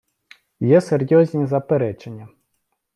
[0.59, 2.27] Є серйозні заперечення.